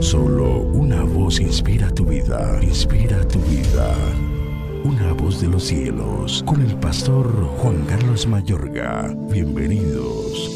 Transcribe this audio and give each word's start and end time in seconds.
Solo 0.00 0.60
una 0.60 1.02
voz 1.02 1.40
inspira 1.40 1.90
tu 1.90 2.04
vida, 2.04 2.58
inspira 2.62 3.26
tu 3.28 3.38
vida. 3.40 3.94
Una 4.84 5.12
voz 5.14 5.40
de 5.40 5.48
los 5.48 5.64
cielos, 5.64 6.44
con 6.46 6.60
el 6.60 6.76
pastor 6.76 7.26
Juan 7.58 7.84
Carlos 7.86 8.26
Mayorga. 8.26 9.14
Bienvenidos. 9.30 10.50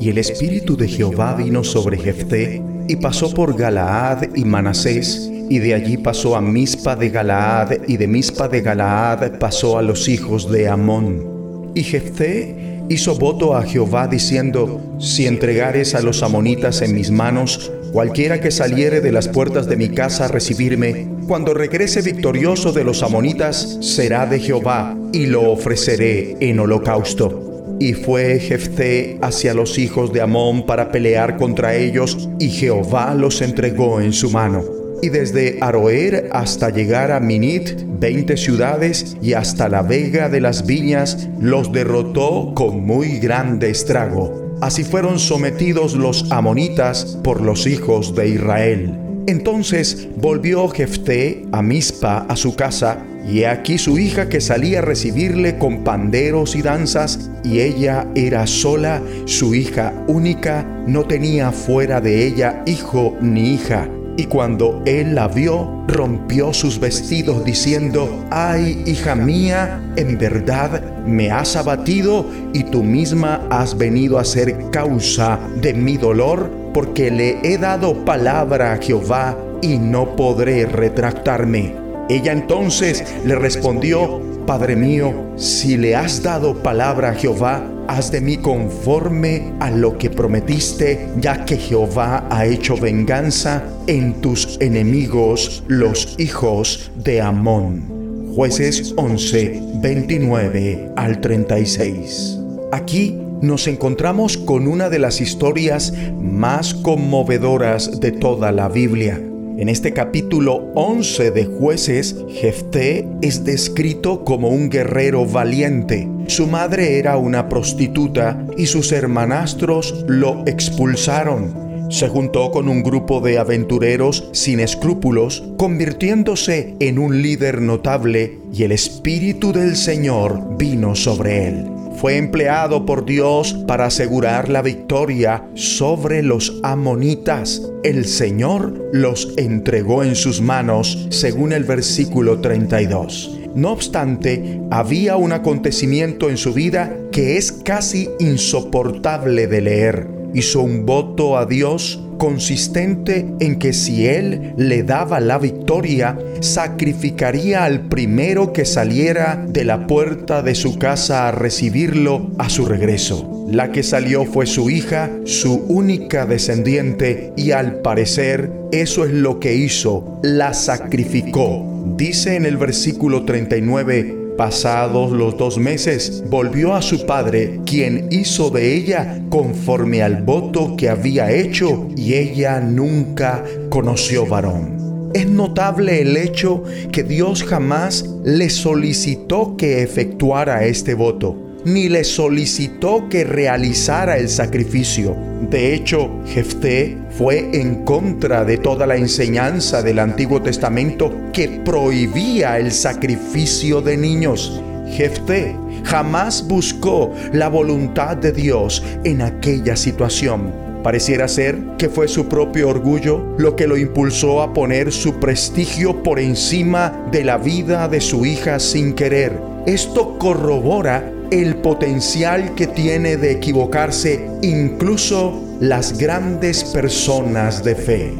Y 0.00 0.08
el 0.08 0.18
Espíritu 0.18 0.76
de 0.76 0.88
Jehová 0.88 1.34
vino 1.34 1.62
sobre 1.62 1.98
Jefté, 1.98 2.62
y 2.88 2.96
pasó 2.96 3.32
por 3.32 3.56
Galaad 3.56 4.34
y 4.34 4.44
Manasés, 4.44 5.30
y 5.50 5.58
de 5.58 5.74
allí 5.74 5.98
pasó 5.98 6.34
a 6.34 6.40
Mispa 6.40 6.96
de 6.96 7.10
Galaad, 7.10 7.72
y 7.86 7.98
de 7.98 8.08
Mispa 8.08 8.48
de 8.48 8.62
Galaad 8.62 9.38
pasó 9.38 9.78
a 9.78 9.82
los 9.82 10.08
hijos 10.08 10.50
de 10.50 10.68
Amón. 10.68 11.72
Y 11.74 11.82
Jefté 11.82 12.65
hizo 12.88 13.16
voto 13.16 13.56
a 13.56 13.62
Jehová 13.62 14.06
diciendo, 14.08 14.80
si 14.98 15.26
entregares 15.26 15.94
a 15.94 16.00
los 16.00 16.22
amonitas 16.22 16.82
en 16.82 16.94
mis 16.94 17.10
manos, 17.10 17.72
cualquiera 17.92 18.40
que 18.40 18.50
saliere 18.50 19.00
de 19.00 19.12
las 19.12 19.28
puertas 19.28 19.66
de 19.66 19.76
mi 19.76 19.88
casa 19.88 20.26
a 20.26 20.28
recibirme, 20.28 21.08
cuando 21.26 21.54
regrese 21.54 22.02
victorioso 22.02 22.72
de 22.72 22.84
los 22.84 23.02
amonitas, 23.02 23.78
será 23.80 24.26
de 24.26 24.38
Jehová, 24.38 24.96
y 25.12 25.26
lo 25.26 25.50
ofreceré 25.50 26.36
en 26.40 26.60
holocausto. 26.60 27.76
Y 27.80 27.92
fue 27.92 28.38
Jefté 28.38 29.18
hacia 29.20 29.52
los 29.52 29.78
hijos 29.78 30.12
de 30.12 30.20
Amón 30.20 30.64
para 30.64 30.90
pelear 30.92 31.36
contra 31.36 31.74
ellos, 31.74 32.28
y 32.38 32.50
Jehová 32.50 33.14
los 33.14 33.42
entregó 33.42 34.00
en 34.00 34.12
su 34.12 34.30
mano. 34.30 34.75
Y 35.02 35.10
desde 35.10 35.58
Aroer 35.60 36.30
hasta 36.32 36.70
llegar 36.70 37.12
a 37.12 37.20
Minit, 37.20 37.82
veinte 37.98 38.36
ciudades, 38.36 39.16
y 39.20 39.34
hasta 39.34 39.68
la 39.68 39.82
vega 39.82 40.28
de 40.28 40.40
las 40.40 40.66
viñas, 40.66 41.28
los 41.40 41.70
derrotó 41.70 42.52
con 42.54 42.84
muy 42.84 43.18
grande 43.18 43.70
estrago. 43.70 44.56
Así 44.60 44.84
fueron 44.84 45.18
sometidos 45.18 45.94
los 45.94 46.30
amonitas 46.32 47.18
por 47.22 47.42
los 47.42 47.66
hijos 47.66 48.14
de 48.14 48.30
Israel. 48.30 48.98
Entonces 49.26 50.08
volvió 50.16 50.68
Jefté 50.68 51.44
a 51.52 51.60
Mispa 51.60 52.26
a 52.28 52.36
su 52.36 52.54
casa, 52.54 53.04
y 53.28 53.40
he 53.40 53.48
aquí 53.48 53.76
su 53.76 53.98
hija 53.98 54.28
que 54.28 54.40
salía 54.40 54.78
a 54.78 54.82
recibirle 54.82 55.58
con 55.58 55.82
panderos 55.82 56.54
y 56.54 56.62
danzas, 56.62 57.30
y 57.44 57.60
ella 57.60 58.06
era 58.14 58.46
sola, 58.46 59.02
su 59.24 59.54
hija 59.54 59.92
única, 60.06 60.62
no 60.86 61.04
tenía 61.04 61.50
fuera 61.50 62.00
de 62.00 62.24
ella 62.26 62.62
hijo 62.66 63.16
ni 63.20 63.54
hija. 63.54 63.88
Y 64.18 64.24
cuando 64.24 64.82
él 64.86 65.14
la 65.14 65.28
vio, 65.28 65.84
rompió 65.88 66.54
sus 66.54 66.80
vestidos 66.80 67.44
diciendo, 67.44 68.24
ay, 68.30 68.82
hija 68.86 69.14
mía, 69.14 69.80
en 69.96 70.16
verdad 70.16 71.04
me 71.04 71.30
has 71.30 71.54
abatido 71.54 72.26
y 72.54 72.64
tú 72.64 72.82
misma 72.82 73.46
has 73.50 73.76
venido 73.76 74.18
a 74.18 74.24
ser 74.24 74.70
causa 74.70 75.38
de 75.60 75.74
mi 75.74 75.98
dolor, 75.98 76.50
porque 76.72 77.10
le 77.10 77.38
he 77.42 77.58
dado 77.58 78.04
palabra 78.04 78.72
a 78.72 78.78
Jehová 78.78 79.36
y 79.60 79.78
no 79.78 80.16
podré 80.16 80.64
retractarme. 80.64 81.74
Ella 82.08 82.32
entonces 82.32 83.04
le 83.24 83.34
respondió, 83.34 84.20
Padre 84.46 84.76
mío, 84.76 85.12
si 85.36 85.76
le 85.76 85.96
has 85.96 86.22
dado 86.22 86.62
palabra 86.62 87.10
a 87.10 87.14
Jehová, 87.14 87.64
haz 87.88 88.10
de 88.10 88.20
mí 88.20 88.36
conforme 88.36 89.52
a 89.60 89.70
lo 89.70 89.98
que 89.98 90.10
prometiste, 90.10 91.08
ya 91.20 91.44
que 91.44 91.56
Jehová 91.56 92.26
ha 92.30 92.46
hecho 92.46 92.76
venganza 92.76 93.64
en 93.86 94.20
tus 94.20 94.58
enemigos, 94.60 95.62
los 95.66 96.14
hijos 96.18 96.90
de 96.96 97.20
Amón. 97.20 98.32
Jueces 98.34 98.92
11, 98.96 99.62
29 99.80 100.92
al 100.96 101.20
36. 101.20 102.38
Aquí 102.72 103.18
nos 103.40 103.66
encontramos 103.66 104.36
con 104.36 104.66
una 104.66 104.88
de 104.88 104.98
las 104.98 105.20
historias 105.20 105.92
más 106.20 106.74
conmovedoras 106.74 108.00
de 108.00 108.12
toda 108.12 108.52
la 108.52 108.68
Biblia. 108.68 109.20
En 109.58 109.70
este 109.70 109.94
capítulo 109.94 110.70
11 110.74 111.30
de 111.30 111.46
jueces, 111.46 112.16
Jefté 112.28 113.08
es 113.22 113.42
descrito 113.42 114.22
como 114.22 114.50
un 114.50 114.68
guerrero 114.68 115.24
valiente. 115.24 116.06
Su 116.26 116.46
madre 116.46 116.98
era 116.98 117.16
una 117.16 117.48
prostituta 117.48 118.46
y 118.58 118.66
sus 118.66 118.92
hermanastros 118.92 120.04
lo 120.08 120.42
expulsaron. 120.46 121.88
Se 121.90 122.06
juntó 122.08 122.50
con 122.50 122.68
un 122.68 122.82
grupo 122.82 123.22
de 123.22 123.38
aventureros 123.38 124.28
sin 124.32 124.60
escrúpulos, 124.60 125.42
convirtiéndose 125.56 126.74
en 126.78 126.98
un 126.98 127.22
líder 127.22 127.62
notable 127.62 128.40
y 128.52 128.64
el 128.64 128.72
Espíritu 128.72 129.52
del 129.52 129.76
Señor 129.76 130.58
vino 130.58 130.94
sobre 130.94 131.48
él 131.48 131.75
fue 131.96 132.18
empleado 132.18 132.84
por 132.84 133.04
Dios 133.04 133.54
para 133.66 133.86
asegurar 133.86 134.48
la 134.48 134.62
victoria 134.62 135.48
sobre 135.54 136.22
los 136.22 136.60
amonitas. 136.62 137.62
El 137.82 138.04
Señor 138.04 138.90
los 138.92 139.32
entregó 139.36 140.04
en 140.04 140.14
sus 140.14 140.40
manos, 140.40 141.06
según 141.10 141.52
el 141.52 141.64
versículo 141.64 142.40
32. 142.40 143.38
No 143.54 143.72
obstante, 143.72 144.60
había 144.70 145.16
un 145.16 145.32
acontecimiento 145.32 146.28
en 146.28 146.36
su 146.36 146.52
vida 146.52 146.94
que 147.10 147.38
es 147.38 147.50
casi 147.52 148.10
insoportable 148.18 149.46
de 149.46 149.60
leer. 149.62 150.15
Hizo 150.36 150.60
un 150.60 150.84
voto 150.84 151.38
a 151.38 151.46
Dios 151.46 151.98
consistente 152.18 153.26
en 153.40 153.58
que 153.58 153.72
si 153.72 154.06
él 154.06 154.52
le 154.58 154.82
daba 154.82 155.18
la 155.18 155.38
victoria, 155.38 156.18
sacrificaría 156.40 157.64
al 157.64 157.88
primero 157.88 158.52
que 158.52 158.66
saliera 158.66 159.42
de 159.48 159.64
la 159.64 159.86
puerta 159.86 160.42
de 160.42 160.54
su 160.54 160.78
casa 160.78 161.26
a 161.26 161.32
recibirlo 161.32 162.32
a 162.36 162.50
su 162.50 162.66
regreso. 162.66 163.46
La 163.50 163.72
que 163.72 163.82
salió 163.82 164.26
fue 164.26 164.44
su 164.44 164.68
hija, 164.68 165.10
su 165.24 165.64
única 165.68 166.26
descendiente, 166.26 167.32
y 167.34 167.52
al 167.52 167.80
parecer 167.80 168.52
eso 168.72 169.06
es 169.06 169.12
lo 169.12 169.40
que 169.40 169.54
hizo, 169.54 170.20
la 170.22 170.52
sacrificó. 170.52 171.64
Dice 171.96 172.36
en 172.36 172.44
el 172.44 172.58
versículo 172.58 173.24
39, 173.24 174.25
Pasados 174.36 175.12
los 175.12 175.38
dos 175.38 175.58
meses, 175.58 176.22
volvió 176.28 176.74
a 176.74 176.82
su 176.82 177.06
padre, 177.06 177.60
quien 177.64 178.08
hizo 178.10 178.50
de 178.50 178.74
ella 178.74 179.22
conforme 179.30 180.02
al 180.02 180.22
voto 180.22 180.76
que 180.76 180.88
había 180.88 181.30
hecho, 181.30 181.88
y 181.96 182.14
ella 182.14 182.60
nunca 182.60 183.44
conoció 183.70 184.26
varón. 184.26 185.10
Es 185.14 185.26
notable 185.26 186.02
el 186.02 186.16
hecho 186.16 186.62
que 186.92 187.02
Dios 187.02 187.44
jamás 187.44 188.04
le 188.24 188.50
solicitó 188.50 189.56
que 189.56 189.82
efectuara 189.82 190.66
este 190.66 190.94
voto 190.94 191.45
ni 191.66 191.88
le 191.88 192.04
solicitó 192.04 193.08
que 193.08 193.24
realizara 193.24 194.18
el 194.18 194.28
sacrificio. 194.28 195.16
De 195.50 195.74
hecho, 195.74 196.22
Jefté 196.24 196.96
fue 197.18 197.50
en 197.54 197.84
contra 197.84 198.44
de 198.44 198.56
toda 198.56 198.86
la 198.86 198.94
enseñanza 198.94 199.82
del 199.82 199.98
Antiguo 199.98 200.40
Testamento 200.40 201.12
que 201.32 201.48
prohibía 201.64 202.56
el 202.58 202.70
sacrificio 202.70 203.80
de 203.80 203.96
niños. 203.96 204.62
Jefté 204.92 205.56
jamás 205.82 206.46
buscó 206.46 207.12
la 207.32 207.48
voluntad 207.48 208.16
de 208.16 208.30
Dios 208.30 208.84
en 209.02 209.22
aquella 209.22 209.74
situación. 209.74 210.54
Pareciera 210.84 211.26
ser 211.26 211.58
que 211.78 211.88
fue 211.88 212.06
su 212.06 212.28
propio 212.28 212.68
orgullo 212.68 213.34
lo 213.38 213.56
que 213.56 213.66
lo 213.66 213.76
impulsó 213.76 214.40
a 214.40 214.54
poner 214.54 214.92
su 214.92 215.14
prestigio 215.14 216.04
por 216.04 216.20
encima 216.20 217.08
de 217.10 217.24
la 217.24 217.38
vida 217.38 217.88
de 217.88 218.00
su 218.00 218.24
hija 218.24 218.60
sin 218.60 218.94
querer. 218.94 219.36
Esto 219.66 220.16
corrobora 220.16 221.12
el 221.30 221.56
potencial 221.56 222.54
que 222.54 222.66
tiene 222.66 223.16
de 223.16 223.32
equivocarse 223.32 224.26
incluso 224.42 225.42
las 225.60 225.96
grandes 225.96 226.64
personas 226.64 227.64
de 227.64 227.74
fe. 227.74 228.12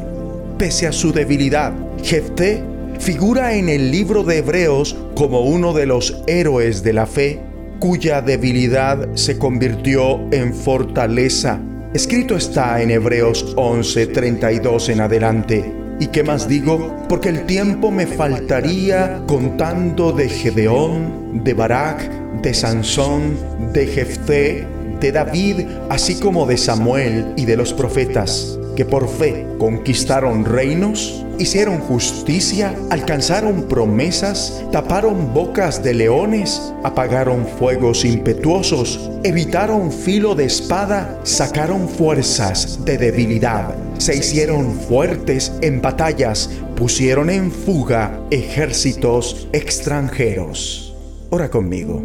Pese 0.57 0.87
a 0.87 0.91
su 0.91 1.11
debilidad, 1.11 1.73
Jefté 2.03 2.63
figura 2.99 3.53
en 3.53 3.69
el 3.69 3.91
libro 3.91 4.23
de 4.23 4.37
Hebreos 4.39 4.95
como 5.15 5.41
uno 5.41 5.73
de 5.73 5.85
los 5.85 6.23
héroes 6.27 6.83
de 6.83 6.93
la 6.93 7.05
fe 7.05 7.39
cuya 7.79 8.21
debilidad 8.21 9.07
se 9.15 9.37
convirtió 9.37 10.19
en 10.31 10.53
fortaleza. 10.53 11.59
Escrito 11.93 12.35
está 12.35 12.81
en 12.81 12.91
Hebreos 12.91 13.55
11:32 13.55 14.89
en 14.89 15.01
adelante. 15.01 15.76
¿Y 15.99 16.07
qué 16.07 16.23
más 16.23 16.47
digo? 16.47 16.95
Porque 17.09 17.29
el 17.29 17.45
tiempo 17.45 17.89
me 17.89 18.05
faltaría 18.05 19.21
contando 19.27 20.11
de 20.11 20.29
Gedeón, 20.29 21.43
de 21.43 21.53
Barak, 21.55 22.41
de 22.41 22.53
Sansón, 22.53 23.37
de 23.73 23.87
Jefté, 23.87 24.67
de 24.99 25.11
David, 25.11 25.65
así 25.89 26.19
como 26.19 26.45
de 26.45 26.57
Samuel 26.57 27.33
y 27.35 27.45
de 27.45 27.57
los 27.57 27.73
profetas, 27.73 28.56
que 28.77 28.85
por 28.85 29.09
fe 29.09 29.47
conquistaron 29.57 30.45
reinos, 30.45 31.25
hicieron 31.39 31.79
justicia, 31.79 32.75
alcanzaron 32.91 33.63
promesas, 33.63 34.63
taparon 34.71 35.33
bocas 35.33 35.83
de 35.83 35.95
leones, 35.95 36.71
apagaron 36.83 37.47
fuegos 37.57 38.05
impetuosos, 38.05 39.09
evitaron 39.23 39.91
filo 39.91 40.35
de 40.35 40.45
espada, 40.45 41.19
sacaron 41.23 41.89
fuerzas 41.89 42.85
de 42.85 42.99
debilidad, 42.99 43.73
se 43.97 44.15
hicieron 44.15 44.71
fuertes 44.75 45.51
en 45.61 45.81
batallas, 45.81 46.47
pusieron 46.75 47.31
en 47.31 47.51
fuga 47.51 48.21
ejércitos 48.29 49.47
extranjeros. 49.53 50.95
Ora 51.31 51.49
conmigo. 51.49 52.03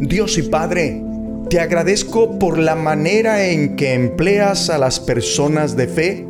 Dios 0.00 0.36
y 0.36 0.42
Padre, 0.42 1.00
Te 1.50 1.60
agradezco 1.60 2.38
por 2.38 2.58
la 2.58 2.74
manera 2.74 3.46
en 3.46 3.74
que 3.74 3.94
empleas 3.94 4.68
a 4.68 4.76
las 4.76 5.00
personas 5.00 5.76
de 5.76 5.86
fe 5.86 6.26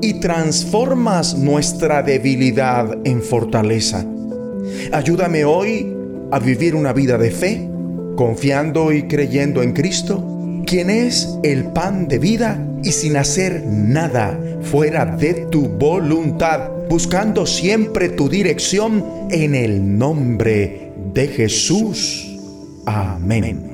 y 0.00 0.20
transformas 0.20 1.36
nuestra 1.36 2.04
debilidad 2.04 2.96
en 3.04 3.20
fortaleza. 3.20 4.06
Ayúdame 4.92 5.44
hoy 5.44 5.92
a 6.30 6.38
vivir 6.38 6.76
una 6.76 6.92
vida 6.92 7.18
de 7.18 7.32
fe, 7.32 7.68
confiando 8.14 8.92
y 8.92 9.08
creyendo 9.08 9.60
en 9.60 9.72
Cristo, 9.72 10.24
quien 10.64 10.88
es 10.88 11.36
el 11.42 11.64
pan 11.72 12.06
de 12.06 12.20
vida 12.20 12.64
y 12.84 12.92
sin 12.92 13.16
hacer 13.16 13.64
nada 13.66 14.38
fuera 14.62 15.04
de 15.04 15.34
tu 15.50 15.68
voluntad, 15.68 16.70
buscando 16.88 17.44
siempre 17.44 18.08
tu 18.08 18.28
dirección 18.28 19.04
en 19.30 19.56
el 19.56 19.98
nombre 19.98 20.92
de 21.12 21.26
Jesús. 21.26 22.38
Amén. 22.86 23.73